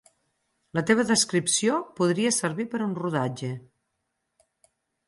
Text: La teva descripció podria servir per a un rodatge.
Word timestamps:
La 0.77 0.83
teva 0.91 1.05
descripció 1.09 1.77
podria 2.01 2.33
servir 2.39 2.69
per 2.73 2.83
a 2.83 2.89
un 2.89 2.99
rodatge. 3.05 3.55